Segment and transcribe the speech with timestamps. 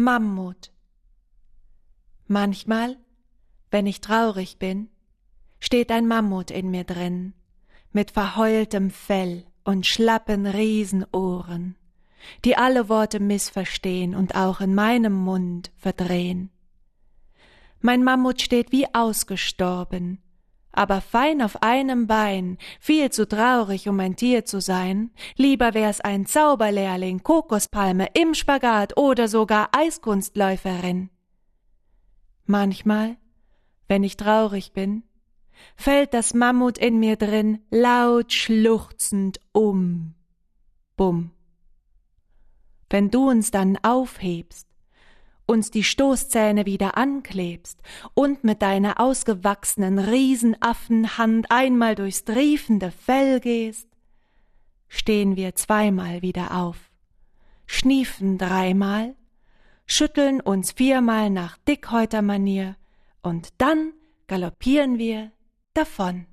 [0.00, 0.70] Mammut.
[2.28, 2.96] Manchmal,
[3.72, 4.90] wenn ich traurig bin,
[5.58, 7.34] steht ein Mammut in mir drin,
[7.90, 11.74] mit verheultem Fell und schlappen Riesenohren,
[12.44, 16.50] die alle Worte missverstehen und auch in meinem Mund verdrehen.
[17.80, 20.22] Mein Mammut steht wie ausgestorben,
[20.72, 25.10] aber fein auf einem Bein, viel zu traurig, um ein Tier zu sein.
[25.36, 31.10] Lieber wär's ein Zauberlehrling, Kokospalme im Spagat oder sogar Eiskunstläuferin.
[32.44, 33.16] Manchmal,
[33.88, 35.02] wenn ich traurig bin,
[35.76, 40.14] fällt das Mammut in mir drin laut schluchzend um.
[40.96, 41.32] Bumm.
[42.90, 44.67] Wenn du uns dann aufhebst,
[45.48, 47.80] uns die Stoßzähne wieder anklebst
[48.14, 53.88] und mit deiner ausgewachsenen Riesenaffenhand einmal durchs triefende Fell gehst,
[54.88, 56.76] stehen wir zweimal wieder auf,
[57.66, 59.16] schniefen dreimal,
[59.86, 62.76] schütteln uns viermal nach Dickhäutermanier
[63.22, 63.92] und dann
[64.26, 65.32] galoppieren wir
[65.72, 66.26] davon.